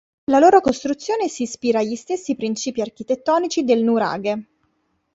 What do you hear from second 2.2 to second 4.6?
principi architettonici del nuraghe.